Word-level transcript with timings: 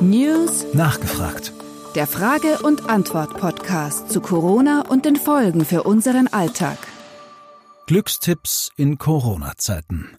News 0.00 0.64
Nachgefragt. 0.72 1.52
Der 1.94 2.08
Frage- 2.08 2.58
und 2.64 2.90
Antwort-Podcast 2.90 4.10
zu 4.10 4.20
Corona 4.20 4.84
und 4.88 5.04
den 5.04 5.14
Folgen 5.14 5.64
für 5.64 5.84
unseren 5.84 6.26
Alltag. 6.26 6.78
Glückstipps 7.86 8.70
in 8.76 8.98
Corona-Zeiten. 8.98 10.16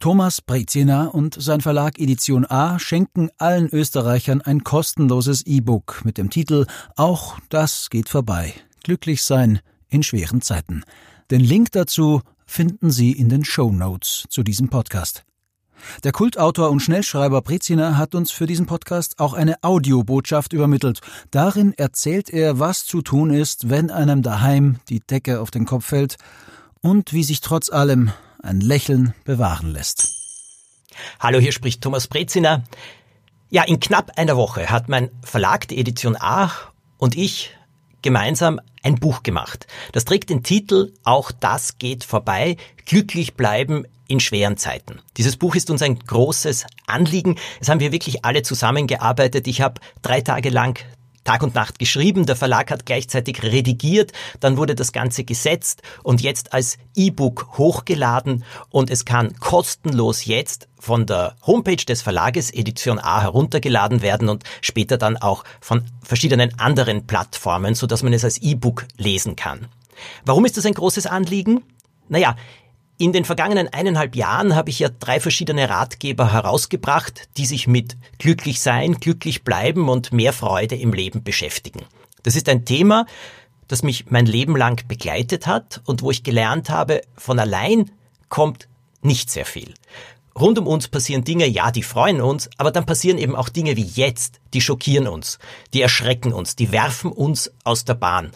Thomas 0.00 0.42
Brezina 0.42 1.06
und 1.06 1.40
sein 1.40 1.62
Verlag 1.62 1.98
Edition 1.98 2.44
A 2.50 2.78
schenken 2.78 3.30
allen 3.38 3.68
Österreichern 3.70 4.42
ein 4.42 4.64
kostenloses 4.64 5.46
E-Book 5.46 6.02
mit 6.04 6.18
dem 6.18 6.28
Titel 6.28 6.66
Auch 6.94 7.38
das 7.48 7.88
geht 7.88 8.10
vorbei. 8.10 8.52
Glücklich 8.84 9.22
sein 9.22 9.60
in 9.88 10.02
schweren 10.02 10.42
Zeiten. 10.42 10.84
Den 11.30 11.40
Link 11.40 11.72
dazu 11.72 12.20
finden 12.44 12.90
Sie 12.90 13.12
in 13.12 13.30
den 13.30 13.46
Show 13.46 13.72
Notes 13.72 14.24
zu 14.28 14.42
diesem 14.42 14.68
Podcast. 14.68 15.24
Der 16.04 16.12
Kultautor 16.12 16.70
und 16.70 16.80
Schnellschreiber 16.80 17.42
Brezina 17.42 17.96
hat 17.96 18.14
uns 18.14 18.30
für 18.30 18.46
diesen 18.46 18.66
Podcast 18.66 19.18
auch 19.18 19.32
eine 19.32 19.62
Audiobotschaft 19.62 20.52
übermittelt. 20.52 21.00
Darin 21.30 21.74
erzählt 21.76 22.30
er, 22.30 22.58
was 22.58 22.84
zu 22.84 23.02
tun 23.02 23.30
ist, 23.30 23.70
wenn 23.70 23.90
einem 23.90 24.22
daheim 24.22 24.76
die 24.88 25.00
Decke 25.00 25.40
auf 25.40 25.50
den 25.50 25.64
Kopf 25.64 25.86
fällt 25.86 26.16
und 26.80 27.12
wie 27.12 27.24
sich 27.24 27.40
trotz 27.40 27.70
allem 27.70 28.12
ein 28.42 28.60
Lächeln 28.60 29.14
bewahren 29.24 29.72
lässt. 29.72 30.14
Hallo, 31.20 31.38
hier 31.38 31.52
spricht 31.52 31.82
Thomas 31.82 32.06
Brezina. 32.06 32.64
Ja, 33.50 33.62
in 33.64 33.80
knapp 33.80 34.12
einer 34.16 34.36
Woche 34.36 34.70
hat 34.70 34.88
mein 34.88 35.10
Verlag, 35.22 35.68
die 35.68 35.78
Edition 35.78 36.16
A 36.16 36.50
und 36.98 37.16
ich 37.16 37.57
gemeinsam 38.02 38.60
ein 38.82 38.96
Buch 38.96 39.22
gemacht. 39.22 39.66
Das 39.92 40.04
trägt 40.04 40.30
den 40.30 40.42
Titel 40.42 40.92
Auch 41.04 41.32
das 41.32 41.78
geht 41.78 42.04
vorbei, 42.04 42.56
glücklich 42.86 43.34
bleiben 43.34 43.84
in 44.08 44.20
schweren 44.20 44.56
Zeiten. 44.56 45.00
Dieses 45.16 45.36
Buch 45.36 45.54
ist 45.54 45.70
uns 45.70 45.82
ein 45.82 45.98
großes 45.98 46.66
Anliegen. 46.86 47.36
Es 47.60 47.68
haben 47.68 47.80
wir 47.80 47.92
wirklich 47.92 48.24
alle 48.24 48.42
zusammengearbeitet. 48.42 49.46
Ich 49.46 49.60
habe 49.60 49.80
drei 50.00 50.22
Tage 50.22 50.48
lang 50.48 50.78
Tag 51.24 51.42
und 51.42 51.54
Nacht 51.54 51.78
geschrieben, 51.78 52.26
der 52.26 52.36
Verlag 52.36 52.70
hat 52.70 52.86
gleichzeitig 52.86 53.42
redigiert, 53.42 54.12
dann 54.40 54.56
wurde 54.56 54.74
das 54.74 54.92
Ganze 54.92 55.24
gesetzt 55.24 55.82
und 56.02 56.20
jetzt 56.20 56.52
als 56.52 56.78
E-Book 56.94 57.58
hochgeladen 57.58 58.44
und 58.70 58.90
es 58.90 59.04
kann 59.04 59.38
kostenlos 59.38 60.24
jetzt 60.24 60.68
von 60.78 61.06
der 61.06 61.36
Homepage 61.46 61.76
des 61.76 62.02
Verlages 62.02 62.50
Edition 62.52 62.98
A 62.98 63.20
heruntergeladen 63.20 64.02
werden 64.02 64.28
und 64.28 64.44
später 64.60 64.96
dann 64.96 65.16
auch 65.16 65.44
von 65.60 65.84
verschiedenen 66.02 66.58
anderen 66.58 67.06
Plattformen, 67.06 67.74
so 67.74 67.86
dass 67.86 68.02
man 68.02 68.12
es 68.12 68.24
als 68.24 68.38
E-Book 68.38 68.86
lesen 68.96 69.36
kann. 69.36 69.68
Warum 70.24 70.44
ist 70.44 70.56
das 70.56 70.66
ein 70.66 70.74
großes 70.74 71.06
Anliegen? 71.06 71.62
Naja, 72.08 72.36
in 72.98 73.12
den 73.12 73.24
vergangenen 73.24 73.68
eineinhalb 73.68 74.16
Jahren 74.16 74.56
habe 74.56 74.70
ich 74.70 74.80
ja 74.80 74.88
drei 74.88 75.20
verschiedene 75.20 75.70
Ratgeber 75.70 76.32
herausgebracht, 76.32 77.28
die 77.36 77.46
sich 77.46 77.68
mit 77.68 77.96
glücklich 78.18 78.60
sein, 78.60 78.94
glücklich 78.94 79.44
bleiben 79.44 79.88
und 79.88 80.12
mehr 80.12 80.32
Freude 80.32 80.74
im 80.74 80.92
Leben 80.92 81.22
beschäftigen. 81.22 81.82
Das 82.24 82.34
ist 82.34 82.48
ein 82.48 82.64
Thema, 82.64 83.06
das 83.68 83.84
mich 83.84 84.10
mein 84.10 84.26
Leben 84.26 84.56
lang 84.56 84.86
begleitet 84.88 85.46
hat 85.46 85.80
und 85.84 86.02
wo 86.02 86.10
ich 86.10 86.24
gelernt 86.24 86.70
habe, 86.70 87.02
von 87.16 87.38
allein 87.38 87.90
kommt 88.28 88.68
nicht 89.00 89.30
sehr 89.30 89.46
viel. 89.46 89.72
Rund 90.38 90.58
um 90.58 90.66
uns 90.66 90.88
passieren 90.88 91.24
Dinge, 91.24 91.46
ja, 91.46 91.70
die 91.70 91.82
freuen 91.82 92.20
uns, 92.20 92.50
aber 92.58 92.70
dann 92.70 92.86
passieren 92.86 93.18
eben 93.18 93.36
auch 93.36 93.48
Dinge 93.48 93.76
wie 93.76 93.84
jetzt, 93.84 94.40
die 94.54 94.60
schockieren 94.60 95.06
uns, 95.06 95.38
die 95.72 95.82
erschrecken 95.82 96.32
uns, 96.32 96.56
die 96.56 96.72
werfen 96.72 97.12
uns 97.12 97.52
aus 97.62 97.84
der 97.84 97.94
Bahn. 97.94 98.32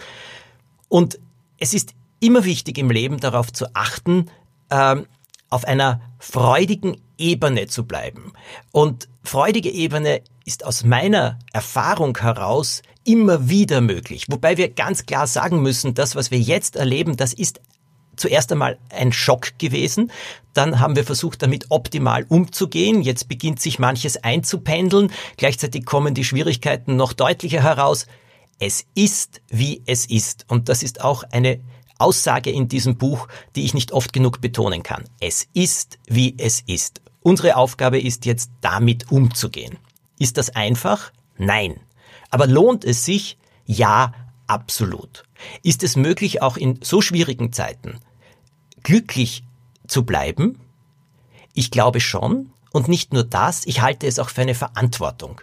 Und 0.89 1.19
es 1.59 1.75
ist 1.75 1.95
immer 2.21 2.45
wichtig 2.45 2.79
im 2.79 2.91
Leben 2.91 3.19
darauf 3.19 3.53
zu 3.53 3.75
achten, 3.75 4.27
ähm, 4.73 5.07
auf 5.51 5.65
einer 5.67 6.01
freudigen 6.19 6.97
Ebene 7.19 7.67
zu 7.67 7.85
bleiben. 7.85 8.33
Und 8.73 9.09
freudige 9.23 9.71
Ebene 9.71 10.23
ist 10.45 10.65
aus 10.65 10.83
meiner 10.83 11.39
Erfahrung 11.53 12.17
heraus 12.19 12.83
immer 13.05 13.49
wieder 13.49 13.81
möglich. 13.81 14.27
Wobei 14.29 14.57
wir 14.57 14.71
ganz 14.71 15.07
klar 15.07 15.27
sagen 15.27 15.61
müssen, 15.63 15.95
das, 15.95 16.17
was 16.17 16.31
wir 16.31 16.41
jetzt 16.41 16.77
erleben, 16.77 17.17
das 17.17 17.35
ist 17.35 17.61
zuerst 18.17 18.51
einmal 18.53 18.79
ein 18.91 19.13
Schock 19.13 19.59
gewesen. 19.59 20.11
Dann 20.55 20.81
haben 20.81 20.97
wir 20.97 21.05
versucht, 21.05 21.43
damit 21.43 21.67
optimal 21.71 22.25
umzugehen. 22.29 23.03
Jetzt 23.03 23.29
beginnt 23.29 23.61
sich 23.61 23.79
manches 23.79 24.23
einzupendeln. 24.23 25.13
Gleichzeitig 25.37 25.85
kommen 25.85 26.15
die 26.15 26.25
Schwierigkeiten 26.25 26.97
noch 26.97 27.13
deutlicher 27.13 27.63
heraus. 27.63 28.07
Es 28.59 28.87
ist, 28.95 29.43
wie 29.49 29.83
es 29.87 30.07
ist. 30.07 30.47
Und 30.49 30.69
das 30.69 30.83
ist 30.83 31.03
auch 31.03 31.25
eine 31.31 31.61
Aussage 32.03 32.51
in 32.51 32.69
diesem 32.69 32.97
Buch, 32.97 33.29
die 33.57 33.65
ich 33.65 33.75
nicht 33.75 33.93
oft 33.93 34.13
genug 34.13 34.41
betonen 34.41 34.83
kann. 34.83 35.05
Es 35.21 35.49
ist, 35.55 35.99
wie 36.07 36.35
es 36.39 36.61
ist. 36.61 37.01
Unsere 37.21 37.57
Aufgabe 37.57 38.01
ist 38.01 38.27
jetzt 38.27 38.51
damit 38.61 39.11
umzugehen. 39.11 39.79
Ist 40.19 40.37
das 40.39 40.51
einfach? 40.51 41.13
Nein. 41.39 41.81
Aber 42.31 42.47
lohnt 42.47 42.85
es 42.85 43.05
sich? 43.05 43.39
Ja, 43.65 44.13
absolut. 44.47 45.25
Ist 45.63 45.83
es 45.83 45.97
möglich, 45.97 46.43
auch 46.43 46.57
in 46.57 46.81
so 46.83 47.01
schwierigen 47.01 47.53
Zeiten 47.53 47.99
glücklich 48.83 49.45
zu 49.87 50.05
bleiben? 50.05 50.59
Ich 51.55 51.71
glaube 51.71 52.01
schon. 52.01 52.51
Und 52.73 52.89
nicht 52.89 53.13
nur 53.13 53.25
das, 53.25 53.67
ich 53.67 53.83
halte 53.83 54.07
es 54.07 54.19
auch 54.19 54.31
für 54.31 54.41
eine 54.41 54.55
Verantwortung. 54.55 55.41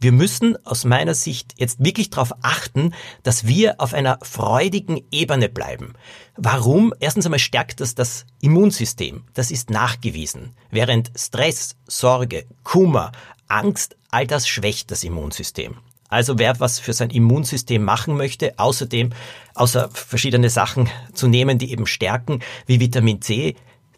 Wir 0.00 0.12
müssen 0.12 0.56
aus 0.66 0.84
meiner 0.84 1.14
Sicht 1.14 1.54
jetzt 1.56 1.82
wirklich 1.82 2.10
darauf 2.10 2.32
achten, 2.42 2.92
dass 3.22 3.46
wir 3.46 3.80
auf 3.80 3.94
einer 3.94 4.18
freudigen 4.22 5.00
Ebene 5.12 5.48
bleiben. 5.48 5.94
Warum? 6.36 6.92
Erstens 6.98 7.24
einmal 7.24 7.38
stärkt 7.38 7.80
das 7.80 7.94
das 7.94 8.26
Immunsystem. 8.40 9.24
Das 9.34 9.50
ist 9.50 9.70
nachgewiesen. 9.70 10.56
Während 10.70 11.12
Stress, 11.16 11.76
Sorge, 11.86 12.46
Kummer, 12.64 13.12
Angst, 13.46 13.96
all 14.10 14.26
das 14.26 14.48
schwächt 14.48 14.90
das 14.90 15.04
Immunsystem. 15.04 15.76
Also 16.08 16.38
wer 16.38 16.60
was 16.60 16.78
für 16.78 16.92
sein 16.92 17.08
Immunsystem 17.08 17.82
machen 17.82 18.16
möchte, 18.16 18.58
außerdem, 18.58 19.10
außer 19.54 19.88
verschiedene 19.90 20.50
Sachen 20.50 20.90
zu 21.14 21.26
nehmen, 21.26 21.58
die 21.58 21.70
eben 21.70 21.86
stärken, 21.86 22.40
wie 22.66 22.80
Vitamin 22.80 23.22
C, 23.22 23.56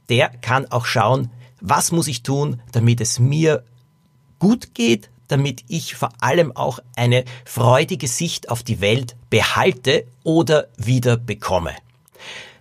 der 0.09 0.29
kann 0.29 0.71
auch 0.71 0.87
schauen, 0.87 1.31
was 1.67 1.93
muss 1.93 2.09
ich 2.09 2.23
tun, 2.23 2.61
damit 2.73 3.01
es 3.01 3.19
mir 3.19 3.65
gut 4.39 4.75
geht, 4.75 5.09
damit 5.29 5.65
ich 5.67 5.95
vor 5.95 6.11
allem 6.21 6.55
auch 6.55 6.79
eine 6.95 7.25
freudige 7.47 8.07
Sicht 8.07 8.51
auf 8.51 8.63
die 8.63 8.83
Welt 8.83 9.17
behalte 9.31 10.07
oder 10.23 10.69
wieder 10.77 11.17
bekomme. 11.17 11.73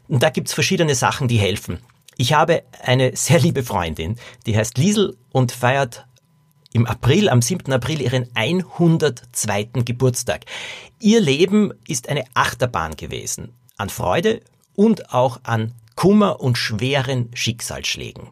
Und 0.07 0.23
da 0.23 0.29
gibt's 0.29 0.53
verschiedene 0.53 0.95
Sachen, 0.95 1.27
die 1.27 1.37
helfen. 1.37 1.79
Ich 2.15 2.31
habe 2.31 2.63
eine 2.81 3.13
sehr 3.15 3.41
liebe 3.41 3.63
Freundin, 3.63 4.15
die 4.45 4.55
heißt 4.55 4.77
Liesel 4.77 5.17
und 5.33 5.51
feiert 5.51 6.05
im 6.71 6.87
April, 6.87 7.27
am 7.27 7.41
7. 7.41 7.73
April, 7.73 8.01
ihren 8.01 8.29
102. 8.33 9.83
Geburtstag. 9.83 10.45
Ihr 10.99 11.19
Leben 11.19 11.73
ist 11.89 12.07
eine 12.07 12.23
Achterbahn 12.35 12.95
gewesen. 12.95 13.53
An 13.75 13.89
Freude 13.89 14.39
und 14.75 15.13
auch 15.13 15.41
an 15.43 15.73
Kummer 15.95 16.39
und 16.39 16.57
schweren 16.57 17.29
Schicksalsschlägen. 17.33 18.29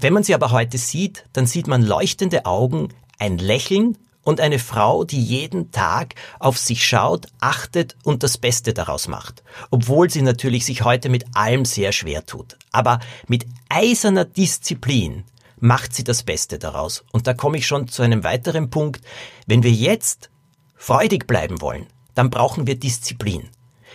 Wenn 0.00 0.14
man 0.14 0.22
sie 0.22 0.34
aber 0.34 0.50
heute 0.50 0.78
sieht, 0.78 1.24
dann 1.34 1.46
sieht 1.46 1.66
man 1.66 1.82
leuchtende 1.82 2.46
Augen, 2.46 2.88
ein 3.18 3.36
Lächeln 3.36 3.98
und 4.22 4.40
eine 4.40 4.58
Frau, 4.58 5.04
die 5.04 5.22
jeden 5.22 5.72
Tag 5.72 6.14
auf 6.38 6.56
sich 6.56 6.86
schaut, 6.86 7.26
achtet 7.40 7.96
und 8.02 8.22
das 8.22 8.38
Beste 8.38 8.72
daraus 8.72 9.08
macht. 9.08 9.42
Obwohl 9.70 10.08
sie 10.08 10.22
natürlich 10.22 10.64
sich 10.64 10.84
heute 10.84 11.10
mit 11.10 11.24
allem 11.34 11.66
sehr 11.66 11.92
schwer 11.92 12.24
tut. 12.24 12.56
Aber 12.72 13.00
mit 13.28 13.44
eiserner 13.68 14.24
Disziplin 14.24 15.24
macht 15.58 15.94
sie 15.94 16.04
das 16.04 16.22
Beste 16.22 16.58
daraus. 16.58 17.04
Und 17.12 17.26
da 17.26 17.34
komme 17.34 17.58
ich 17.58 17.66
schon 17.66 17.86
zu 17.86 18.00
einem 18.02 18.24
weiteren 18.24 18.70
Punkt. 18.70 19.04
Wenn 19.46 19.62
wir 19.62 19.72
jetzt 19.72 20.30
freudig 20.76 21.26
bleiben 21.26 21.60
wollen, 21.60 21.86
dann 22.14 22.30
brauchen 22.30 22.66
wir 22.66 22.78
Disziplin. 22.78 23.50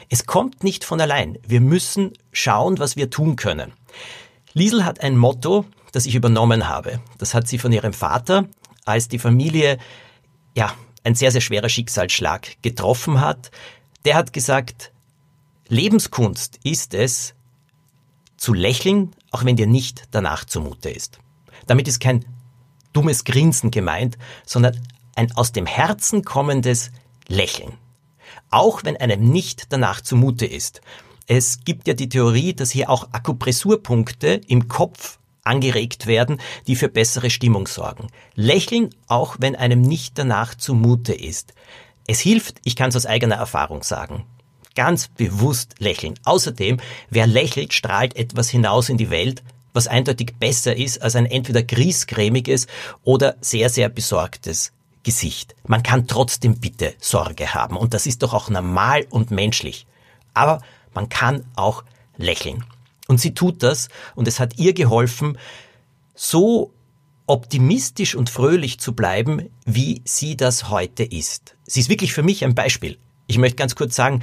Es 0.10 0.28
kommt 0.28 0.64
nicht 0.64 0.84
von 0.84 1.02
allein. 1.02 1.40
Wir 1.48 1.62
müssen 1.62 2.14
schauen, 2.32 2.78
was 2.78 2.96
wir 2.96 3.10
tun 3.10 3.38
können. 3.38 3.74
Liesel 4.54 4.86
hat 4.86 5.02
ein 5.02 5.18
Motto, 5.18 5.66
das 5.96 6.06
ich 6.06 6.16
übernommen 6.16 6.68
habe. 6.68 7.00
Das 7.18 7.34
hat 7.34 7.48
sie 7.48 7.58
von 7.58 7.72
ihrem 7.72 7.94
Vater, 7.94 8.50
als 8.84 9.08
die 9.08 9.18
Familie, 9.18 9.78
ja, 10.54 10.74
ein 11.06 11.16
sehr, 11.16 11.32
sehr 11.32 11.40
schwerer 11.40 11.70
Schicksalsschlag 11.70 12.62
getroffen 12.62 13.22
hat. 13.22 13.50
Der 14.04 14.16
hat 14.16 14.34
gesagt, 14.34 14.92
Lebenskunst 15.70 16.60
ist 16.64 16.94
es, 16.94 17.34
zu 18.36 18.54
lächeln, 18.54 19.16
auch 19.32 19.46
wenn 19.46 19.56
dir 19.56 19.68
nicht 19.68 20.04
danach 20.12 20.44
zumute 20.44 20.90
ist. 20.90 21.20
Damit 21.66 21.88
ist 21.88 22.02
kein 22.02 22.26
dummes 22.92 23.24
Grinsen 23.24 23.72
gemeint, 23.72 24.18
sondern 24.46 24.78
ein 25.16 25.32
aus 25.32 25.54
dem 25.54 25.66
Herzen 25.66 26.26
kommendes 26.26 26.92
Lächeln. 27.28 27.72
Auch 28.50 28.84
wenn 28.84 28.98
einem 28.98 29.30
nicht 29.30 29.72
danach 29.72 30.02
zumute 30.02 30.46
ist. 30.46 30.82
Es 31.26 31.64
gibt 31.64 31.88
ja 31.88 31.94
die 31.94 32.10
Theorie, 32.10 32.54
dass 32.54 32.72
hier 32.72 32.90
auch 32.90 33.14
Akupressurpunkte 33.14 34.42
im 34.48 34.68
Kopf 34.68 35.20
angeregt 35.46 36.08
werden, 36.08 36.42
die 36.68 36.76
für 36.76 36.90
bessere 36.90 37.30
Stimmung 37.30 37.68
sorgen. 37.68 38.08
Lächeln, 38.36 38.90
auch 39.08 39.38
wenn 39.40 39.56
einem 39.56 39.82
nicht 39.82 40.18
danach 40.18 40.56
zumute 40.56 41.14
ist. 41.14 41.54
Es 42.08 42.20
hilft, 42.20 42.58
ich 42.64 42.76
kann 42.76 42.90
es 42.90 42.96
aus 42.96 43.06
eigener 43.06 43.36
Erfahrung 43.36 43.84
sagen. 43.84 44.26
Ganz 44.76 45.08
bewusst 45.08 45.76
lächeln. 45.80 46.16
Außerdem, 46.26 46.78
wer 47.10 47.28
lächelt, 47.28 47.74
strahlt 47.74 48.16
etwas 48.16 48.50
hinaus 48.50 48.90
in 48.90 48.98
die 48.98 49.10
Welt, 49.10 49.44
was 49.74 49.88
eindeutig 49.88 50.36
besser 50.40 50.76
ist 50.76 51.02
als 51.02 51.16
ein 51.16 51.26
entweder 51.26 51.64
griesgrämiges 51.64 52.68
oder 53.04 53.36
sehr, 53.42 53.70
sehr 53.70 53.90
besorgtes 53.90 54.72
Gesicht. 55.04 55.56
Man 55.66 55.84
kann 55.84 56.08
trotzdem 56.08 56.60
bitte 56.60 56.94
Sorge 57.00 57.54
haben 57.54 57.78
und 57.78 57.94
das 57.94 58.06
ist 58.06 58.24
doch 58.24 58.34
auch 58.34 58.50
normal 58.50 59.06
und 59.10 59.32
menschlich. 59.32 59.86
Aber 60.34 60.62
man 60.94 61.10
kann 61.10 61.46
auch 61.56 61.84
lächeln. 62.18 62.64
Und 63.08 63.20
sie 63.20 63.34
tut 63.34 63.64
das 63.64 63.90
und 64.16 64.28
es 64.28 64.40
hat 64.40 64.58
ihr 64.58 64.74
geholfen, 64.74 65.38
so 66.16 66.74
optimistisch 67.28 68.16
und 68.16 68.30
fröhlich 68.30 68.80
zu 68.80 68.94
bleiben, 68.94 69.50
wie 69.66 70.02
sie 70.06 70.38
das 70.38 70.70
heute 70.70 71.04
ist. 71.04 71.56
Sie 71.66 71.80
ist 71.80 71.90
wirklich 71.90 72.14
für 72.14 72.24
mich 72.24 72.44
ein 72.44 72.56
Beispiel. 72.56 72.98
Ich 73.28 73.38
möchte 73.38 73.58
ganz 73.58 73.76
kurz 73.76 73.96
sagen, 73.96 74.22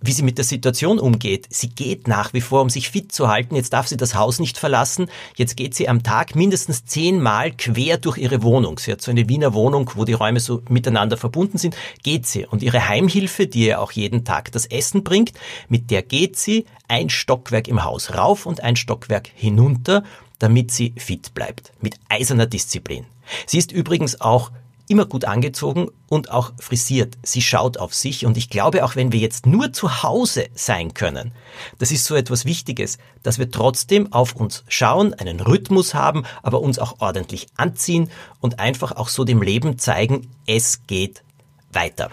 wie 0.00 0.12
sie 0.12 0.22
mit 0.22 0.38
der 0.38 0.44
Situation 0.44 0.98
umgeht. 0.98 1.46
Sie 1.50 1.68
geht 1.68 2.08
nach 2.08 2.32
wie 2.32 2.40
vor, 2.40 2.62
um 2.62 2.70
sich 2.70 2.90
fit 2.90 3.12
zu 3.12 3.28
halten. 3.28 3.54
Jetzt 3.54 3.72
darf 3.72 3.86
sie 3.86 3.96
das 3.96 4.14
Haus 4.14 4.38
nicht 4.38 4.58
verlassen. 4.58 5.08
Jetzt 5.36 5.56
geht 5.56 5.74
sie 5.74 5.88
am 5.88 6.02
Tag 6.02 6.34
mindestens 6.34 6.84
zehnmal 6.84 7.52
quer 7.52 7.98
durch 7.98 8.18
ihre 8.18 8.42
Wohnung. 8.42 8.78
Sie 8.78 8.92
hat 8.92 9.02
so 9.02 9.10
eine 9.10 9.28
Wiener 9.28 9.52
Wohnung, 9.52 9.90
wo 9.94 10.04
die 10.04 10.14
Räume 10.14 10.40
so 10.40 10.62
miteinander 10.68 11.16
verbunden 11.16 11.58
sind. 11.58 11.76
Geht 12.02 12.26
sie. 12.26 12.46
Und 12.46 12.62
ihre 12.62 12.88
Heimhilfe, 12.88 13.46
die 13.46 13.66
ihr 13.66 13.80
auch 13.80 13.92
jeden 13.92 14.24
Tag 14.24 14.52
das 14.52 14.66
Essen 14.66 15.04
bringt, 15.04 15.32
mit 15.68 15.90
der 15.90 16.02
geht 16.02 16.36
sie 16.36 16.64
ein 16.88 17.10
Stockwerk 17.10 17.68
im 17.68 17.84
Haus 17.84 18.14
rauf 18.14 18.46
und 18.46 18.62
ein 18.62 18.76
Stockwerk 18.76 19.28
hinunter, 19.34 20.02
damit 20.38 20.70
sie 20.70 20.94
fit 20.96 21.34
bleibt. 21.34 21.72
Mit 21.80 21.96
eiserner 22.08 22.46
Disziplin. 22.46 23.04
Sie 23.46 23.58
ist 23.58 23.70
übrigens 23.70 24.20
auch 24.20 24.50
immer 24.90 25.06
gut 25.06 25.24
angezogen 25.24 25.88
und 26.08 26.32
auch 26.32 26.52
frisiert. 26.58 27.16
Sie 27.22 27.42
schaut 27.42 27.78
auf 27.78 27.94
sich 27.94 28.26
und 28.26 28.36
ich 28.36 28.50
glaube, 28.50 28.84
auch 28.84 28.96
wenn 28.96 29.12
wir 29.12 29.20
jetzt 29.20 29.46
nur 29.46 29.72
zu 29.72 30.02
Hause 30.02 30.48
sein 30.54 30.94
können, 30.94 31.32
das 31.78 31.92
ist 31.92 32.04
so 32.04 32.16
etwas 32.16 32.44
Wichtiges, 32.44 32.98
dass 33.22 33.38
wir 33.38 33.50
trotzdem 33.50 34.12
auf 34.12 34.34
uns 34.34 34.64
schauen, 34.68 35.14
einen 35.14 35.38
Rhythmus 35.38 35.94
haben, 35.94 36.24
aber 36.42 36.60
uns 36.60 36.80
auch 36.80 36.96
ordentlich 36.98 37.46
anziehen 37.56 38.10
und 38.40 38.58
einfach 38.58 38.92
auch 38.92 39.08
so 39.08 39.24
dem 39.24 39.42
Leben 39.42 39.78
zeigen, 39.78 40.26
es 40.46 40.86
geht 40.88 41.22
weiter. 41.72 42.10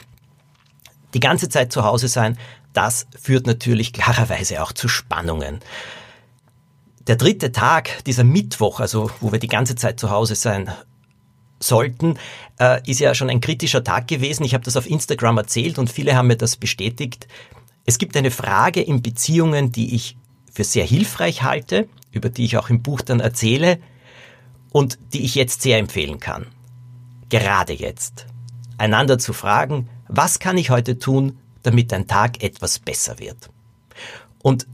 Die 1.16 1.20
ganze 1.20 1.50
Zeit 1.50 1.74
zu 1.74 1.84
Hause 1.84 2.08
sein, 2.08 2.38
das 2.74 3.08
führt 3.20 3.48
natürlich 3.48 3.92
klarerweise 3.94 4.62
auch 4.62 4.72
zu 4.72 4.88
Spannungen. 4.88 5.62
Der 7.08 7.16
dritte 7.16 7.52
Tag, 7.52 8.04
dieser 8.04 8.24
Mittwoch, 8.24 8.80
also 8.80 9.10
wo 9.20 9.32
wir 9.32 9.40
die 9.40 9.48
ganze 9.48 9.76
Zeit 9.76 10.00
zu 10.00 10.12
Hause 10.12 10.36
sein 10.36 10.72
sollten, 11.59 12.18
äh, 12.59 12.81
ist 12.89 13.00
ja 13.00 13.13
schon 13.15 13.30
ein 13.30 13.42
kritischer 13.42 13.83
Tag 13.83 14.07
gewesen. 14.07 14.44
Ich 14.44 14.54
habe 14.54 14.63
das 14.63 14.77
auf 14.77 14.89
Instagram 14.89 15.38
erzählt 15.38 15.77
und 15.80 15.92
viele 15.92 16.15
haben 16.15 16.27
mir 16.27 16.38
das 16.38 16.56
bestätigt. 16.56 17.27
Es 17.86 17.98
gibt 17.98 18.18
eine 18.18 18.31
Frage 18.31 18.81
in 18.81 19.01
Beziehungen, 19.01 19.71
die 19.71 19.95
ich 19.95 20.18
für 20.51 20.63
sehr 20.63 20.86
hilfreich 20.86 21.44
halte, 21.44 21.88
über 22.12 22.30
die 22.30 22.45
ich 22.45 22.57
auch 22.57 22.69
im 22.69 22.81
Buch 22.81 23.01
dann 23.01 23.19
erzähle 23.19 23.80
und 24.71 25.00
die 25.13 25.24
ich 25.24 25.36
jetzt 25.36 25.62
sehr 25.62 25.77
empfehlen 25.77 26.19
kann. 26.19 26.48
Gerade 27.30 27.74
jetzt. 27.74 28.25
Einander 28.77 29.18
zu 29.18 29.33
fragen, 29.33 29.89
was 30.07 30.39
kann 30.39 30.57
ich 30.57 30.69
heute 30.69 31.00
tun, 31.00 31.39
damit 31.63 31.92
dein 31.92 32.07
Tag 32.07 32.44
etwas 32.44 32.80
besser 32.80 33.19
wird? 33.19 33.50
Und 34.42 34.68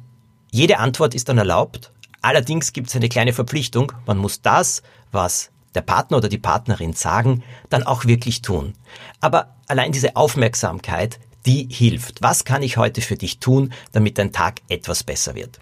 jede 0.51 0.79
Antwort 0.79 1.15
ist 1.15 1.29
dann 1.29 1.37
erlaubt. 1.37 1.91
Allerdings 2.21 2.73
gibt 2.73 2.89
es 2.89 2.95
eine 2.95 3.09
kleine 3.09 3.33
Verpflichtung. 3.33 3.91
Man 4.05 4.17
muss 4.17 4.41
das, 4.41 4.83
was 5.11 5.51
der 5.75 5.81
Partner 5.81 6.17
oder 6.17 6.29
die 6.29 6.37
Partnerin 6.37 6.93
sagen, 6.93 7.43
dann 7.69 7.83
auch 7.83 8.05
wirklich 8.05 8.41
tun. 8.41 8.73
Aber 9.19 9.55
allein 9.67 9.91
diese 9.91 10.15
Aufmerksamkeit, 10.15 11.19
die 11.45 11.67
hilft. 11.69 12.21
Was 12.21 12.45
kann 12.45 12.63
ich 12.63 12.77
heute 12.77 13.01
für 13.01 13.17
dich 13.17 13.39
tun, 13.39 13.73
damit 13.91 14.17
dein 14.17 14.31
Tag 14.31 14.61
etwas 14.69 15.03
besser 15.03 15.35
wird? 15.35 15.59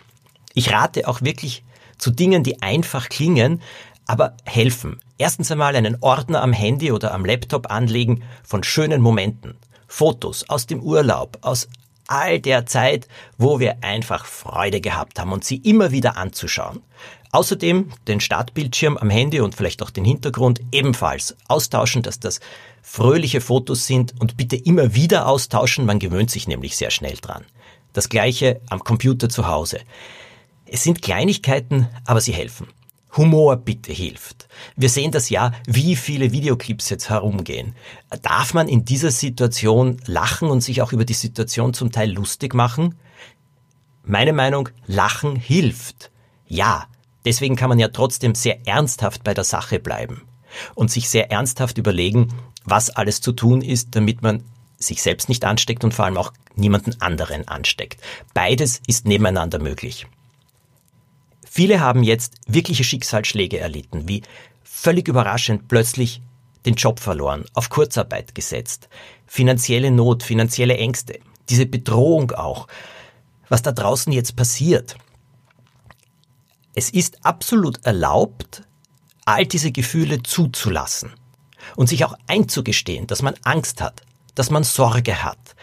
Ich 0.53 0.71
rate 0.71 1.07
auch 1.07 1.21
wirklich 1.21 1.63
zu 1.97 2.11
Dingen, 2.11 2.43
die 2.43 2.61
einfach 2.61 3.09
klingen, 3.09 3.61
aber 4.05 4.35
helfen. 4.45 4.99
Erstens 5.17 5.51
einmal 5.51 5.75
einen 5.75 5.97
Ordner 6.01 6.41
am 6.41 6.53
Handy 6.53 6.91
oder 6.91 7.13
am 7.13 7.25
Laptop 7.25 7.71
anlegen 7.71 8.23
von 8.43 8.63
schönen 8.63 9.01
Momenten. 9.01 9.55
Fotos 9.87 10.49
aus 10.49 10.67
dem 10.67 10.81
Urlaub, 10.81 11.37
aus 11.41 11.67
all 12.07 12.39
der 12.39 12.65
Zeit, 12.65 13.07
wo 13.37 13.59
wir 13.59 13.83
einfach 13.83 14.25
Freude 14.25 14.81
gehabt 14.81 15.19
haben 15.19 15.31
und 15.31 15.43
sie 15.43 15.57
immer 15.57 15.91
wieder 15.91 16.17
anzuschauen. 16.17 16.81
Außerdem 17.31 17.89
den 18.07 18.19
Startbildschirm 18.19 18.97
am 18.97 19.09
Handy 19.09 19.39
und 19.39 19.55
vielleicht 19.55 19.81
auch 19.81 19.89
den 19.89 20.03
Hintergrund 20.03 20.61
ebenfalls 20.71 21.37
austauschen, 21.47 22.01
dass 22.01 22.19
das 22.19 22.41
fröhliche 22.81 23.39
Fotos 23.39 23.87
sind 23.87 24.13
und 24.19 24.35
bitte 24.35 24.57
immer 24.57 24.95
wieder 24.95 25.27
austauschen, 25.27 25.85
man 25.85 25.99
gewöhnt 25.99 26.29
sich 26.29 26.47
nämlich 26.47 26.75
sehr 26.75 26.91
schnell 26.91 27.15
dran. 27.15 27.45
Das 27.93 28.09
gleiche 28.09 28.61
am 28.69 28.83
Computer 28.83 29.29
zu 29.29 29.47
Hause. 29.47 29.79
Es 30.65 30.83
sind 30.83 31.01
Kleinigkeiten, 31.01 31.87
aber 32.05 32.21
sie 32.21 32.33
helfen. 32.33 32.67
Humor 33.17 33.57
bitte 33.57 33.91
hilft. 33.91 34.47
Wir 34.77 34.89
sehen 34.89 35.11
das 35.11 35.29
ja, 35.29 35.51
wie 35.67 35.97
viele 35.97 36.31
Videoclips 36.31 36.89
jetzt 36.89 37.09
herumgehen. 37.09 37.75
Darf 38.21 38.53
man 38.53 38.69
in 38.69 38.85
dieser 38.85 39.11
Situation 39.11 39.97
lachen 40.05 40.49
und 40.49 40.61
sich 40.61 40.81
auch 40.81 40.93
über 40.93 41.03
die 41.03 41.13
Situation 41.13 41.73
zum 41.73 41.91
Teil 41.91 42.11
lustig 42.11 42.53
machen? 42.53 42.95
Meine 44.03 44.31
Meinung, 44.31 44.69
Lachen 44.87 45.35
hilft. 45.35 46.09
Ja, 46.47 46.87
Deswegen 47.25 47.55
kann 47.55 47.69
man 47.69 47.79
ja 47.79 47.89
trotzdem 47.89 48.35
sehr 48.35 48.67
ernsthaft 48.67 49.23
bei 49.23 49.33
der 49.33 49.43
Sache 49.43 49.79
bleiben 49.79 50.21
und 50.75 50.91
sich 50.91 51.09
sehr 51.09 51.31
ernsthaft 51.31 51.77
überlegen, 51.77 52.33
was 52.63 52.89
alles 52.89 53.21
zu 53.21 53.31
tun 53.31 53.61
ist, 53.61 53.95
damit 53.95 54.21
man 54.21 54.43
sich 54.77 55.01
selbst 55.01 55.29
nicht 55.29 55.45
ansteckt 55.45 55.83
und 55.83 55.93
vor 55.93 56.05
allem 56.05 56.17
auch 56.17 56.33
niemanden 56.55 56.99
anderen 56.99 57.47
ansteckt. 57.47 58.01
Beides 58.33 58.81
ist 58.87 59.05
nebeneinander 59.05 59.59
möglich. 59.59 60.07
Viele 61.47 61.79
haben 61.79 62.03
jetzt 62.03 62.35
wirkliche 62.47 62.83
Schicksalsschläge 62.83 63.59
erlitten, 63.59 64.07
wie 64.07 64.23
völlig 64.63 65.07
überraschend 65.07 65.67
plötzlich 65.67 66.21
den 66.65 66.75
Job 66.75 66.99
verloren, 66.99 67.45
auf 67.53 67.69
Kurzarbeit 67.69 68.33
gesetzt, 68.35 68.89
finanzielle 69.27 69.91
Not, 69.91 70.23
finanzielle 70.23 70.77
Ängste, 70.77 71.19
diese 71.49 71.65
Bedrohung 71.65 72.31
auch, 72.31 72.67
was 73.49 73.61
da 73.61 73.71
draußen 73.71 74.11
jetzt 74.11 74.35
passiert– 74.35 74.95
es 76.75 76.89
ist 76.89 77.25
absolut 77.25 77.85
erlaubt, 77.85 78.63
all 79.25 79.45
diese 79.45 79.71
Gefühle 79.71 80.23
zuzulassen 80.23 81.11
und 81.75 81.87
sich 81.87 82.05
auch 82.05 82.15
einzugestehen, 82.27 83.07
dass 83.07 83.21
man 83.21 83.35
Angst 83.43 83.81
hat, 83.81 84.01
dass 84.35 84.49
man 84.49 84.63
Sorge 84.63 85.23
hat. 85.23 85.55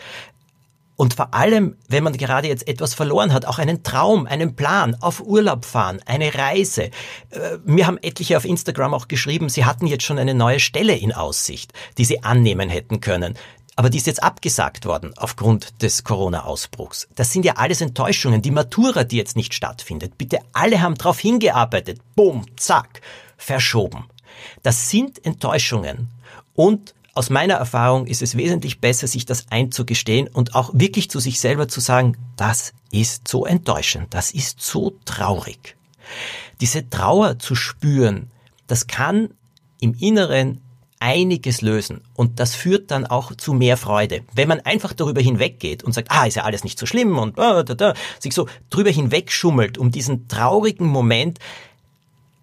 Und 0.96 1.14
vor 1.14 1.32
allem, 1.32 1.76
wenn 1.86 2.02
man 2.02 2.16
gerade 2.16 2.48
jetzt 2.48 2.66
etwas 2.66 2.92
verloren 2.92 3.32
hat, 3.32 3.46
auch 3.46 3.60
einen 3.60 3.84
Traum, 3.84 4.26
einen 4.26 4.56
Plan, 4.56 4.96
auf 5.00 5.20
Urlaub 5.20 5.64
fahren, 5.64 6.00
eine 6.06 6.34
Reise. 6.34 6.90
Äh, 7.30 7.58
mir 7.64 7.86
haben 7.86 7.98
etliche 7.98 8.36
auf 8.36 8.44
Instagram 8.44 8.94
auch 8.94 9.06
geschrieben, 9.06 9.48
sie 9.48 9.64
hatten 9.64 9.86
jetzt 9.86 10.02
schon 10.02 10.18
eine 10.18 10.34
neue 10.34 10.58
Stelle 10.58 10.96
in 10.96 11.12
Aussicht, 11.12 11.72
die 11.98 12.04
sie 12.04 12.24
annehmen 12.24 12.68
hätten 12.68 13.00
können. 13.00 13.34
Aber 13.78 13.90
die 13.90 13.98
ist 13.98 14.08
jetzt 14.08 14.24
abgesagt 14.24 14.86
worden 14.86 15.12
aufgrund 15.16 15.82
des 15.82 16.02
Corona-Ausbruchs. 16.02 17.06
Das 17.14 17.32
sind 17.32 17.44
ja 17.44 17.58
alles 17.58 17.80
Enttäuschungen. 17.80 18.42
Die 18.42 18.50
Matura, 18.50 19.04
die 19.04 19.16
jetzt 19.16 19.36
nicht 19.36 19.54
stattfindet. 19.54 20.18
Bitte 20.18 20.40
alle 20.52 20.82
haben 20.82 20.96
darauf 20.96 21.20
hingearbeitet. 21.20 22.00
Bumm, 22.16 22.44
zack, 22.56 23.02
verschoben. 23.36 24.06
Das 24.64 24.90
sind 24.90 25.24
Enttäuschungen. 25.24 26.08
Und 26.54 26.92
aus 27.14 27.30
meiner 27.30 27.54
Erfahrung 27.54 28.08
ist 28.08 28.20
es 28.20 28.36
wesentlich 28.36 28.80
besser, 28.80 29.06
sich 29.06 29.26
das 29.26 29.46
einzugestehen 29.50 30.26
und 30.26 30.56
auch 30.56 30.70
wirklich 30.74 31.08
zu 31.08 31.20
sich 31.20 31.38
selber 31.38 31.68
zu 31.68 31.78
sagen, 31.78 32.16
das 32.34 32.72
ist 32.90 33.28
so 33.28 33.46
enttäuschend, 33.46 34.12
das 34.12 34.32
ist 34.32 34.60
so 34.60 34.98
traurig. 35.04 35.76
Diese 36.60 36.90
Trauer 36.90 37.38
zu 37.38 37.54
spüren, 37.54 38.32
das 38.66 38.88
kann 38.88 39.34
im 39.78 39.94
Inneren 39.94 40.62
einiges 41.00 41.60
lösen. 41.60 42.02
Und 42.14 42.40
das 42.40 42.54
führt 42.54 42.90
dann 42.90 43.06
auch 43.06 43.34
zu 43.34 43.52
mehr 43.52 43.76
Freude. 43.76 44.22
Wenn 44.34 44.48
man 44.48 44.60
einfach 44.60 44.92
darüber 44.92 45.20
hinweggeht 45.20 45.82
und 45.84 45.92
sagt, 45.92 46.10
ah, 46.10 46.26
ist 46.26 46.36
ja 46.36 46.44
alles 46.44 46.64
nicht 46.64 46.78
so 46.78 46.86
schlimm 46.86 47.18
und 47.18 47.38
ah, 47.38 47.62
da, 47.62 47.74
da, 47.74 47.94
sich 48.18 48.34
so 48.34 48.48
drüber 48.70 48.90
hinwegschummelt 48.90 49.78
um 49.78 49.90
diesen 49.90 50.28
traurigen 50.28 50.86
Moment, 50.86 51.38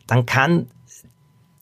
dann 0.08 0.26
kann 0.26 0.68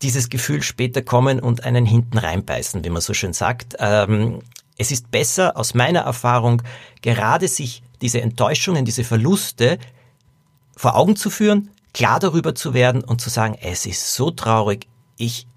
dieses 0.02 0.30
Gefühl 0.30 0.62
später 0.62 1.02
kommen 1.02 1.40
und 1.40 1.64
einen 1.64 1.86
hinten 1.86 2.18
reinbeißen, 2.18 2.84
wie 2.84 2.90
man 2.90 3.02
so 3.02 3.14
schön 3.14 3.34
sagt. 3.34 3.76
Ähm, 3.80 4.40
es 4.78 4.92
ist 4.92 5.12
besser, 5.12 5.56
aus 5.58 5.74
meiner 5.74 6.02
Erfahrung, 6.02 6.62
gerade 7.02 7.48
sich 7.48 7.84
diese 8.02 8.22
Enttäuschungen, 8.22 8.86
diese 8.86 9.04
Verluste 9.04 9.78
vor 10.76 10.96
Augen 10.96 11.16
zu 11.16 11.30
führen, 11.30 11.70
klar 11.94 12.20
darüber 12.20 12.54
zu 12.54 12.74
werden 12.74 13.04
und 13.04 13.22
zu 13.22 13.30
sagen, 13.30 13.58
es 13.62 13.86
ist 13.86 14.14
so 14.14 14.32
traurig, 14.32 14.88
ich 15.18 15.48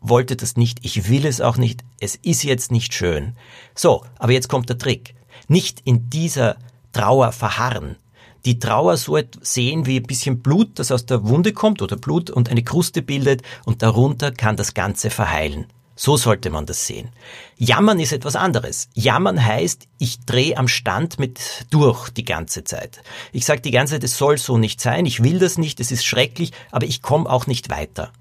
wollte 0.00 0.36
das 0.36 0.56
nicht, 0.56 0.78
ich 0.82 1.08
will 1.08 1.26
es 1.26 1.40
auch 1.40 1.56
nicht, 1.56 1.84
es 2.00 2.16
ist 2.16 2.44
jetzt 2.44 2.70
nicht 2.70 2.94
schön. 2.94 3.36
So, 3.74 4.04
aber 4.18 4.32
jetzt 4.32 4.48
kommt 4.48 4.68
der 4.68 4.78
Trick. 4.78 5.14
Nicht 5.48 5.80
in 5.84 6.10
dieser 6.10 6.56
Trauer 6.92 7.32
verharren. 7.32 7.96
Die 8.44 8.58
Trauer 8.58 8.96
so 8.96 9.18
sehen 9.40 9.86
wie 9.86 9.98
ein 9.98 10.06
bisschen 10.06 10.40
Blut, 10.40 10.78
das 10.78 10.92
aus 10.92 11.04
der 11.04 11.28
Wunde 11.28 11.52
kommt 11.52 11.82
oder 11.82 11.96
Blut 11.96 12.30
und 12.30 12.48
eine 12.48 12.62
Kruste 12.62 13.02
bildet 13.02 13.42
und 13.64 13.82
darunter 13.82 14.30
kann 14.30 14.56
das 14.56 14.72
Ganze 14.72 15.10
verheilen. 15.10 15.66
So 15.98 16.18
sollte 16.18 16.50
man 16.50 16.66
das 16.66 16.86
sehen. 16.86 17.08
Jammern 17.56 17.98
ist 17.98 18.12
etwas 18.12 18.36
anderes. 18.36 18.88
Jammern 18.92 19.42
heißt, 19.42 19.88
ich 19.98 20.20
drehe 20.26 20.58
am 20.58 20.68
Stand 20.68 21.18
mit 21.18 21.66
durch 21.70 22.10
die 22.10 22.24
ganze 22.24 22.64
Zeit. 22.64 23.02
Ich 23.32 23.46
sage 23.46 23.62
die 23.62 23.70
ganze 23.70 23.94
Zeit, 23.94 24.04
es 24.04 24.18
soll 24.18 24.36
so 24.36 24.58
nicht 24.58 24.80
sein, 24.80 25.06
ich 25.06 25.24
will 25.24 25.38
das 25.38 25.56
nicht, 25.56 25.80
es 25.80 25.90
ist 25.90 26.04
schrecklich, 26.04 26.52
aber 26.70 26.86
ich 26.86 27.00
komme 27.00 27.28
auch 27.28 27.46
nicht 27.46 27.70
weiter. 27.70 28.12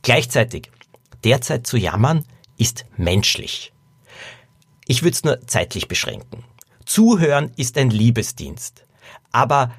Gleichzeitig, 0.00 0.70
derzeit 1.26 1.66
zu 1.66 1.76
jammern 1.76 2.24
ist 2.56 2.86
menschlich. 2.96 3.72
Ich 4.86 5.02
würde 5.02 5.14
es 5.14 5.24
nur 5.24 5.46
zeitlich 5.48 5.88
beschränken. 5.88 6.44
Zuhören 6.84 7.50
ist 7.56 7.76
ein 7.76 7.90
Liebesdienst. 7.90 8.86
Aber 9.32 9.72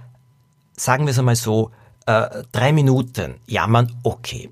sagen 0.75 1.05
wir 1.05 1.11
es 1.11 1.19
einmal 1.19 1.37
so, 1.37 1.71
äh, 2.05 2.43
drei 2.51 2.73
Minuten 2.73 3.35
jammern, 3.47 3.95
okay. 4.03 4.49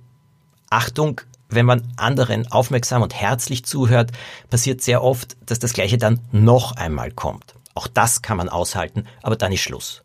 Achtung, 0.70 1.20
wenn 1.50 1.66
man 1.66 1.94
anderen 1.98 2.50
aufmerksam 2.50 3.02
und 3.02 3.14
herzlich 3.14 3.66
zuhört, 3.66 4.14
passiert 4.50 4.82
sehr 4.82 5.04
oft, 5.04 5.36
dass 5.46 5.60
das 5.60 5.74
Gleiche 5.74 5.98
dann 5.98 6.22
noch 6.32 6.78
einmal 6.78 7.12
kommt. 7.12 7.56
Auch 7.74 7.88
das 7.88 8.22
kann 8.22 8.38
man 8.38 8.48
aushalten, 8.48 9.06
aber 9.22 9.36
dann 9.36 9.52
ist 9.52 9.62
Schluss. 9.62 10.02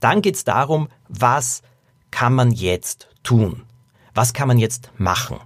Dann 0.00 0.22
geht 0.22 0.34
es 0.34 0.42
darum, 0.42 0.88
was 1.08 1.62
kann 2.10 2.34
man 2.34 2.50
jetzt 2.50 3.08
tun? 3.22 3.62
Was 4.12 4.32
kann 4.32 4.48
man 4.48 4.58
jetzt 4.58 4.90
machen? 4.98 5.38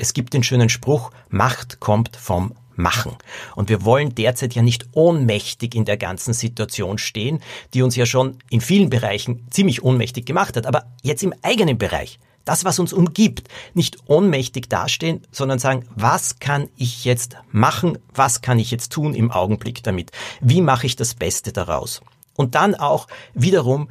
Es 0.00 0.14
gibt 0.14 0.32
den 0.32 0.42
schönen 0.42 0.70
Spruch, 0.70 1.10
Macht 1.28 1.78
kommt 1.78 2.16
vom 2.16 2.54
Machen. 2.74 3.16
Und 3.54 3.68
wir 3.68 3.84
wollen 3.84 4.14
derzeit 4.14 4.54
ja 4.54 4.62
nicht 4.62 4.88
ohnmächtig 4.92 5.74
in 5.74 5.84
der 5.84 5.98
ganzen 5.98 6.32
Situation 6.32 6.96
stehen, 6.96 7.40
die 7.74 7.82
uns 7.82 7.96
ja 7.96 8.06
schon 8.06 8.38
in 8.48 8.62
vielen 8.62 8.88
Bereichen 8.88 9.46
ziemlich 9.50 9.82
ohnmächtig 9.82 10.24
gemacht 10.24 10.56
hat, 10.56 10.64
aber 10.64 10.86
jetzt 11.02 11.22
im 11.22 11.34
eigenen 11.42 11.76
Bereich 11.76 12.18
das, 12.46 12.64
was 12.64 12.78
uns 12.78 12.94
umgibt, 12.94 13.48
nicht 13.74 13.98
ohnmächtig 14.06 14.70
dastehen, 14.70 15.26
sondern 15.30 15.58
sagen, 15.58 15.84
was 15.94 16.38
kann 16.38 16.70
ich 16.76 17.04
jetzt 17.04 17.36
machen, 17.52 17.98
was 18.14 18.40
kann 18.40 18.58
ich 18.58 18.70
jetzt 18.70 18.92
tun 18.92 19.12
im 19.12 19.30
Augenblick 19.30 19.82
damit, 19.82 20.12
wie 20.40 20.62
mache 20.62 20.86
ich 20.86 20.96
das 20.96 21.14
Beste 21.14 21.52
daraus. 21.52 22.00
Und 22.34 22.54
dann 22.54 22.74
auch 22.74 23.06
wiederum 23.34 23.90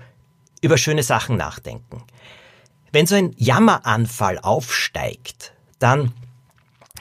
über 0.62 0.80
schöne 0.80 1.04
Sachen 1.04 1.38
nachdenken. 1.38 2.04
Wenn 2.92 3.06
so 3.06 3.14
ein 3.14 3.36
Jammeranfall 3.38 4.40
aufsteigt, 4.40 5.54
dann 5.80 6.14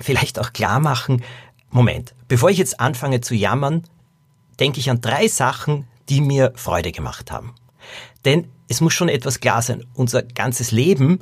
vielleicht 0.01 0.39
auch 0.39 0.53
klar 0.53 0.81
machen, 0.81 1.23
Moment, 1.71 2.15
bevor 2.29 2.51
ich 2.51 2.59
jetzt 2.59 2.81
anfange 2.81 3.21
zu 3.21 3.35
jammern, 3.35 3.85
denke 4.59 4.81
ich 4.81 4.91
an 4.91 5.01
drei 5.01 5.29
Sachen, 5.29 5.87
die 6.09 6.21
mir 6.21 6.53
Freude 6.57 6.93
gemacht 6.93 7.31
haben. 7.31 7.55
Denn 8.25 8.49
es 8.69 8.81
muss 8.81 8.95
schon 8.95 9.09
etwas 9.09 9.41
klar 9.41 9.63
sein, 9.63 9.85
unser 9.95 10.23
ganzes 10.23 10.71
Leben 10.71 11.21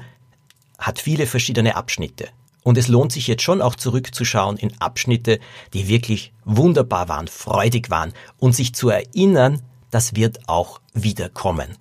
hat 0.78 1.00
viele 1.00 1.26
verschiedene 1.26 1.76
Abschnitte. 1.76 2.28
Und 2.62 2.76
es 2.78 2.88
lohnt 2.88 3.12
sich 3.12 3.28
jetzt 3.28 3.42
schon 3.42 3.62
auch 3.62 3.76
zurückzuschauen 3.76 4.56
in 4.56 4.80
Abschnitte, 4.80 5.38
die 5.72 5.88
wirklich 5.88 6.32
wunderbar 6.44 7.08
waren, 7.08 7.28
freudig 7.28 7.90
waren 7.90 8.12
und 8.38 8.54
sich 8.56 8.74
zu 8.74 8.88
erinnern, 8.88 9.62
das 9.90 10.16
wird 10.16 10.48
auch 10.48 10.80
wiederkommen. 10.92 11.76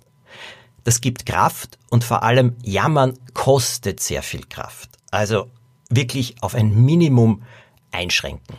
Das 0.84 1.02
gibt 1.02 1.26
Kraft 1.26 1.80
und 1.90 2.04
vor 2.04 2.22
allem 2.22 2.56
Jammern 2.62 3.18
kostet 3.34 4.00
sehr 4.00 4.22
viel 4.22 4.46
Kraft. 4.46 4.90
Also 5.10 5.50
wirklich 5.90 6.36
auf 6.42 6.56
ein 6.56 6.74
Minimum 6.86 7.44
einschränken. 7.92 8.58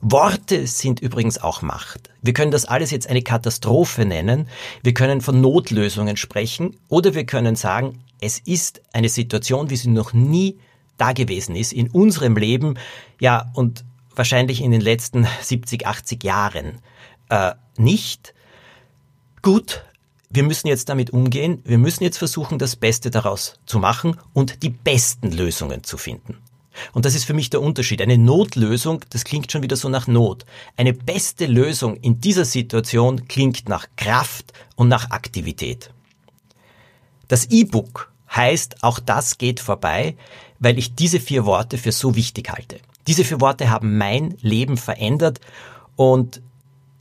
Worte 0.00 0.66
sind 0.66 1.00
übrigens 1.00 1.38
auch 1.38 1.62
Macht. 1.62 2.10
Wir 2.22 2.32
können 2.32 2.50
das 2.50 2.66
alles 2.66 2.90
jetzt 2.90 3.08
eine 3.08 3.22
Katastrophe 3.22 4.04
nennen. 4.04 4.48
Wir 4.82 4.94
können 4.94 5.20
von 5.20 5.40
Notlösungen 5.40 6.16
sprechen 6.16 6.76
oder 6.88 7.14
wir 7.14 7.24
können 7.24 7.56
sagen, 7.56 8.04
es 8.20 8.38
ist 8.38 8.82
eine 8.92 9.08
Situation, 9.08 9.70
wie 9.70 9.76
sie 9.76 9.88
noch 9.88 10.12
nie 10.12 10.58
da 10.98 11.12
gewesen 11.12 11.56
ist 11.56 11.72
in 11.72 11.88
unserem 11.90 12.36
Leben, 12.36 12.74
ja, 13.18 13.50
und 13.54 13.84
wahrscheinlich 14.14 14.60
in 14.60 14.70
den 14.70 14.82
letzten 14.82 15.26
70, 15.40 15.86
80 15.86 16.22
Jahren 16.24 16.78
äh, 17.30 17.52
nicht. 17.78 18.34
Gut, 19.40 19.82
wir 20.28 20.42
müssen 20.42 20.68
jetzt 20.68 20.90
damit 20.90 21.10
umgehen, 21.10 21.62
wir 21.64 21.78
müssen 21.78 22.04
jetzt 22.04 22.18
versuchen, 22.18 22.58
das 22.58 22.76
Beste 22.76 23.10
daraus 23.10 23.54
zu 23.64 23.78
machen 23.78 24.18
und 24.34 24.62
die 24.62 24.68
besten 24.68 25.32
Lösungen 25.32 25.84
zu 25.84 25.96
finden. 25.96 26.36
Und 26.92 27.04
das 27.04 27.14
ist 27.14 27.24
für 27.24 27.34
mich 27.34 27.50
der 27.50 27.62
Unterschied. 27.62 28.00
Eine 28.02 28.18
Notlösung, 28.18 29.04
das 29.10 29.24
klingt 29.24 29.50
schon 29.50 29.62
wieder 29.62 29.76
so 29.76 29.88
nach 29.88 30.06
Not. 30.06 30.44
Eine 30.76 30.92
beste 30.92 31.46
Lösung 31.46 31.96
in 31.96 32.20
dieser 32.20 32.44
Situation 32.44 33.28
klingt 33.28 33.68
nach 33.68 33.86
Kraft 33.96 34.52
und 34.76 34.88
nach 34.88 35.10
Aktivität. 35.10 35.90
Das 37.28 37.46
E-Book 37.46 38.10
heißt, 38.34 38.82
auch 38.82 38.98
das 38.98 39.38
geht 39.38 39.60
vorbei, 39.60 40.16
weil 40.58 40.78
ich 40.78 40.94
diese 40.94 41.20
vier 41.20 41.44
Worte 41.44 41.78
für 41.78 41.92
so 41.92 42.14
wichtig 42.14 42.50
halte. 42.50 42.78
Diese 43.06 43.24
vier 43.24 43.40
Worte 43.40 43.70
haben 43.70 43.98
mein 43.98 44.36
Leben 44.40 44.76
verändert 44.76 45.40
und 45.96 46.40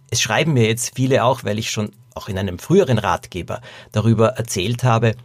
es 0.10 0.22
schreiben 0.22 0.54
mir 0.54 0.68
jetzt 0.68 0.96
viele 0.96 1.24
auch, 1.24 1.44
weil 1.44 1.60
ich 1.60 1.70
schon 1.70 1.92
auch 2.16 2.30
in 2.30 2.38
einem 2.38 2.58
früheren 2.58 2.98
Ratgeber 2.98 3.62
darüber 3.92 4.30
erzählt 4.30 4.84
habe, 4.84 5.16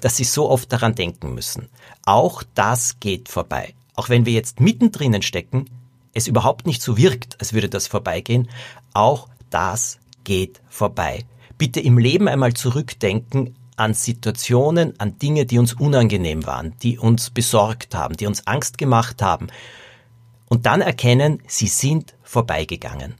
dass 0.00 0.16
sie 0.16 0.24
so 0.24 0.50
oft 0.50 0.72
daran 0.72 0.94
denken 0.94 1.34
müssen. 1.34 1.68
Auch 2.04 2.42
das 2.54 3.00
geht 3.00 3.28
vorbei. 3.28 3.74
Auch 3.94 4.08
wenn 4.08 4.26
wir 4.26 4.32
jetzt 4.32 4.60
mittendrin 4.60 5.22
stecken, 5.22 5.70
es 6.12 6.26
überhaupt 6.26 6.66
nicht 6.66 6.82
so 6.82 6.96
wirkt, 6.96 7.40
als 7.40 7.52
würde 7.52 7.68
das 7.68 7.86
vorbeigehen, 7.86 8.48
auch 8.92 9.28
das 9.50 9.98
geht 10.22 10.60
vorbei. 10.68 11.24
Bitte 11.58 11.80
im 11.80 11.98
Leben 11.98 12.28
einmal 12.28 12.54
zurückdenken 12.54 13.56
an 13.76 13.94
Situationen, 13.94 14.98
an 14.98 15.18
Dinge, 15.18 15.46
die 15.46 15.58
uns 15.58 15.74
unangenehm 15.74 16.46
waren, 16.46 16.74
die 16.82 16.98
uns 16.98 17.30
besorgt 17.30 17.94
haben, 17.94 18.16
die 18.16 18.26
uns 18.26 18.46
Angst 18.46 18.78
gemacht 18.78 19.22
haben. 19.22 19.48
Und 20.48 20.66
dann 20.66 20.80
erkennen, 20.80 21.42
sie 21.46 21.66
sind 21.66 22.14
vorbeigegangen. 22.22 23.14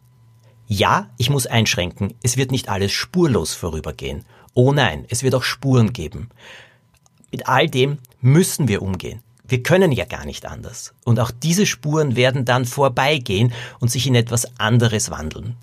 Ja, 0.67 1.11
ich 1.19 1.31
muss 1.31 1.47
einschränken, 1.47 2.15
es 2.23 2.37
wird 2.37 2.51
nicht 2.51 2.69
alles 2.69 2.93
spurlos 2.93 3.55
vorübergehen. 3.55 4.25
Oh 4.55 4.73
nein, 4.73 5.05
es 5.09 5.23
wird 5.23 5.35
auch 5.35 5.43
Spuren 5.43 5.93
geben. 5.93 6.31
Mit 7.33 7.49
all 7.49 7.69
dem 7.69 7.99
müssen 8.21 8.69
wir 8.69 8.83
umgehen. 8.83 9.23
Wir 9.47 9.63
können 9.63 9.93
ja 9.93 10.07
gar 10.07 10.25
nicht 10.25 10.47
anders. 10.47 10.95
Und 11.05 11.21
auch 11.21 11.31
diese 11.31 11.67
Spuren 11.67 12.17
werden 12.17 12.45
dann 12.45 12.65
vorbeigehen 12.65 13.53
und 13.79 13.91
sich 13.91 14.07
in 14.07 14.15
etwas 14.15 14.59
anderes 14.59 15.11
wandeln. 15.11 15.57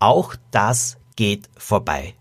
Auch 0.00 0.34
das 0.50 0.96
geht 1.16 1.48
vorbei. 1.56 2.14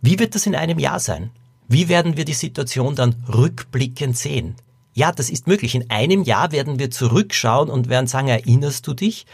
Wie 0.00 0.18
wird 0.18 0.34
das 0.34 0.46
in 0.46 0.54
einem 0.54 0.78
Jahr 0.78 0.98
sein? 0.98 1.30
Wie 1.68 1.88
werden 1.88 2.16
wir 2.16 2.24
die 2.24 2.32
Situation 2.32 2.94
dann 2.94 3.22
rückblickend 3.28 4.16
sehen? 4.16 4.56
Ja, 4.92 5.12
das 5.12 5.30
ist 5.30 5.46
möglich. 5.46 5.74
In 5.74 5.90
einem 5.90 6.24
Jahr 6.24 6.52
werden 6.52 6.78
wir 6.78 6.90
zurückschauen 6.90 7.70
und 7.70 7.88
werden 7.88 8.06
sagen, 8.06 8.28
erinnerst 8.28 8.86
du 8.86 8.94
dich? 8.94 9.26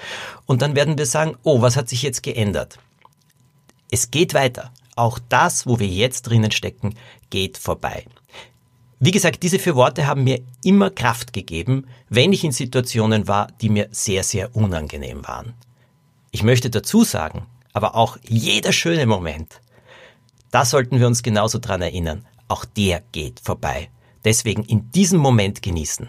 Und 0.45 0.61
dann 0.61 0.75
werden 0.75 0.99
wir 0.99 1.07
sagen, 1.07 1.37
oh, 1.45 1.63
was 1.63 1.77
hat 1.77 1.89
sich 1.89 2.03
jetzt 2.03 2.23
geändert? 2.23 2.79
Es 3.91 4.11
geht 4.11 4.35
weiter. 4.35 4.73
Auch 4.97 5.19
das, 5.29 5.67
wo 5.67 5.79
wir 5.79 5.87
jetzt 5.87 6.23
drinnen 6.23 6.51
stecken, 6.51 6.95
geht 7.31 7.59
vorbei. 7.59 8.05
Wie 8.99 9.11
gesagt, 9.11 9.43
diese 9.43 9.59
vier 9.59 9.75
Worte 9.75 10.07
haben 10.07 10.25
mir 10.25 10.41
immer 10.65 10.89
Kraft 10.89 11.35
gegeben, 11.35 11.87
wenn 12.09 12.33
ich 12.33 12.45
in 12.45 12.53
Situationen 12.53 13.29
war, 13.29 13.49
die 13.61 13.69
mir 13.69 13.89
sehr, 13.91 14.23
sehr 14.23 14.57
unangenehm 14.57 15.27
waren. 15.27 15.53
Ich 16.31 16.43
möchte 16.43 16.71
dazu 16.71 17.05
sagen, 17.05 17.47
aber 17.75 17.95
auch 17.95 18.17
jeder 18.27 18.73
schöne 18.73 19.05
Moment, 19.05 19.61
da 20.51 20.65
sollten 20.65 20.99
wir 20.99 21.07
uns 21.07 21.23
genauso 21.23 21.59
dran 21.59 21.83
erinnern. 21.83 22.25
Auch 22.49 22.65
der 22.65 23.03
geht 23.13 23.41
vorbei. 23.41 23.91
Deswegen 24.25 24.63
in 24.63 24.91
diesem 24.93 25.21
Moment 25.21 25.61
genießen. 25.61 26.09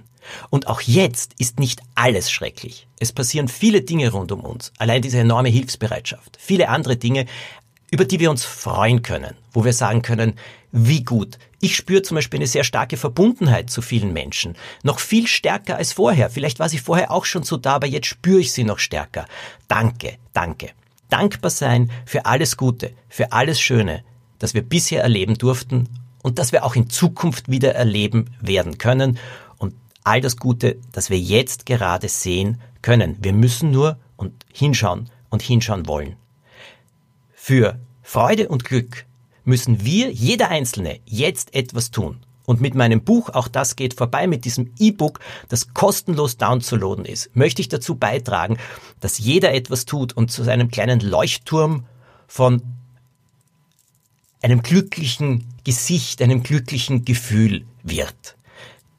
Und 0.49 0.67
auch 0.67 0.79
jetzt 0.81 1.33
ist 1.37 1.59
nicht 1.59 1.81
alles 1.95 2.31
schrecklich. 2.31 2.87
Es 2.99 3.11
passieren 3.11 3.49
viele 3.49 3.81
Dinge 3.81 4.11
rund 4.11 4.31
um 4.31 4.41
uns. 4.41 4.71
Allein 4.77 5.01
diese 5.01 5.19
enorme 5.19 5.49
Hilfsbereitschaft. 5.49 6.37
Viele 6.39 6.69
andere 6.69 6.95
Dinge, 6.95 7.25
über 7.91 8.05
die 8.05 8.21
wir 8.21 8.31
uns 8.31 8.45
freuen 8.45 9.01
können. 9.01 9.35
Wo 9.51 9.65
wir 9.65 9.73
sagen 9.73 10.01
können, 10.01 10.35
wie 10.71 11.03
gut. 11.03 11.37
Ich 11.59 11.75
spüre 11.75 12.03
zum 12.03 12.15
Beispiel 12.15 12.39
eine 12.39 12.47
sehr 12.47 12.63
starke 12.63 12.97
Verbundenheit 12.97 13.69
zu 13.69 13.81
vielen 13.81 14.13
Menschen. 14.13 14.55
Noch 14.83 14.99
viel 14.99 15.25
stärker 15.25 15.77
als 15.77 15.93
vorher. 15.93 16.29
Vielleicht 16.29 16.59
war 16.59 16.69
sie 16.69 16.77
vorher 16.77 17.11
auch 17.11 17.25
schon 17.25 17.43
so 17.43 17.57
da, 17.57 17.75
aber 17.75 17.87
jetzt 17.87 18.07
spüre 18.07 18.39
ich 18.39 18.51
sie 18.51 18.63
noch 18.63 18.77
stärker. 18.77 19.25
Danke, 19.67 20.17
danke. 20.33 20.69
Dankbar 21.09 21.49
sein 21.49 21.89
für 22.05 22.25
alles 22.25 22.57
Gute, 22.57 22.91
für 23.09 23.31
alles 23.31 23.59
Schöne, 23.59 24.03
das 24.37 24.53
wir 24.53 24.61
bisher 24.61 25.01
erleben 25.01 25.37
durften 25.37 25.89
und 26.21 26.37
das 26.37 26.51
wir 26.51 26.63
auch 26.63 26.75
in 26.75 26.89
Zukunft 26.89 27.49
wieder 27.49 27.73
erleben 27.73 28.25
werden 28.39 28.77
können 28.77 29.17
und 29.57 29.73
all 30.03 30.21
das 30.21 30.37
Gute, 30.37 30.77
das 30.91 31.09
wir 31.09 31.17
jetzt 31.17 31.65
gerade 31.65 32.07
sehen 32.07 32.61
können. 32.83 33.17
Wir 33.19 33.33
müssen 33.33 33.71
nur 33.71 33.97
und 34.15 34.45
hinschauen 34.53 35.09
und 35.29 35.41
hinschauen 35.41 35.87
wollen. 35.87 36.17
Für 37.33 37.79
Freude 38.03 38.47
und 38.49 38.63
Glück 38.63 39.05
müssen 39.47 39.83
wir, 39.83 40.11
jeder 40.11 40.49
Einzelne, 40.49 40.99
jetzt 41.05 41.53
etwas 41.55 41.91
tun. 41.91 42.19
Und 42.45 42.61
mit 42.61 42.75
meinem 42.75 43.03
Buch, 43.03 43.29
auch 43.29 43.49
das 43.49 43.75
geht 43.75 43.93
vorbei, 43.93 44.25
mit 44.25 44.45
diesem 44.45 44.71
E-Book, 44.79 45.19
das 45.49 45.73
kostenlos 45.73 46.37
downzuladen 46.37 47.03
ist, 47.03 47.35
möchte 47.35 47.61
ich 47.61 47.67
dazu 47.67 47.95
beitragen, 47.95 48.57
dass 49.01 49.17
jeder 49.17 49.53
etwas 49.53 49.85
tut 49.85 50.13
und 50.13 50.31
zu 50.31 50.43
einem 50.49 50.71
kleinen 50.71 51.01
Leuchtturm 51.01 51.85
von 52.25 52.61
einem 54.41 54.61
glücklichen 54.61 55.43
Gesicht, 55.65 56.21
einem 56.21 56.41
glücklichen 56.41 57.03
Gefühl 57.03 57.65
wird. 57.83 58.37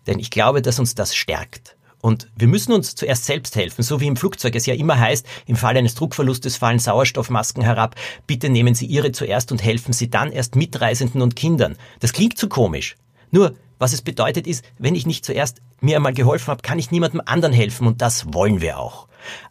Denn 0.07 0.19
ich 0.19 0.31
glaube, 0.31 0.61
dass 0.61 0.79
uns 0.79 0.95
das 0.95 1.17
stärkt. 1.17 1.78
Und 2.09 2.27
wir 2.37 2.49
müssen 2.49 2.73
uns 2.73 2.95
zuerst 2.95 3.27
selbst 3.27 3.55
helfen, 3.55 3.83
so 3.83 4.01
wie 4.01 4.07
im 4.07 4.17
Flugzeug 4.17 4.57
es 4.57 4.65
ja 4.65 4.73
immer 4.73 4.99
heißt, 4.99 5.27
im 5.45 5.57
Fall 5.57 5.77
eines 5.77 5.95
Druckverlustes 5.95 6.57
fallen 6.57 6.79
Sauerstoffmasken 6.79 7.63
herab, 7.63 7.97
bitte 8.27 8.49
nehmen 8.49 8.75
Sie 8.75 8.87
Ihre 8.87 9.13
zuerst 9.13 9.53
und 9.53 9.63
helfen 9.63 9.93
Sie 9.93 10.09
dann 10.09 10.33
erst 10.33 10.57
Mitreisenden 10.57 11.21
und 11.21 11.37
Kindern. 11.37 11.77
Das 12.01 12.15
klingt 12.15 12.39
zu 12.39 12.49
komisch. 12.49 12.97
Nur, 13.31 13.57
was 13.79 13.93
es 13.93 14.01
bedeutet 14.01 14.47
ist, 14.47 14.65
wenn 14.79 14.95
ich 14.95 15.05
nicht 15.05 15.27
zuerst 15.27 15.61
mir 15.83 15.97
einmal 15.97 16.15
geholfen 16.15 16.47
habe, 16.47 16.63
kann 16.63 16.79
ich 16.79 16.91
niemandem 16.91 17.21
anderen 17.27 17.53
helfen 17.53 17.87
und 17.87 18.01
das 18.01 18.33
wollen 18.33 18.63
wir 18.63 18.79
auch. 18.79 19.07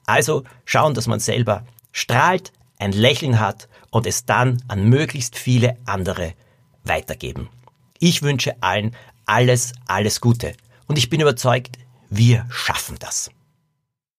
Also 0.08 0.44
schauen, 0.66 0.96
dass 0.96 1.06
man 1.06 1.20
selber 1.20 1.64
strahlt, 1.92 2.54
ein 2.80 2.92
Lächeln 2.92 3.40
hat 3.40 3.70
und 3.92 4.08
es 4.08 4.26
dann 4.26 4.64
an 4.68 4.90
möglichst 4.90 5.38
viele 5.38 5.78
andere 5.86 6.34
weitergeben. 6.84 7.50
Ich 8.00 8.24
wünsche 8.24 8.56
allen 8.62 8.96
alles, 9.28 9.74
alles 9.86 10.22
Gute 10.22 10.54
und 10.88 10.98
ich 10.98 11.12
bin 11.12 11.22
überzeugt, 11.22 11.78
wir 12.10 12.46
schaffen 12.50 12.98
das. 13.00 13.30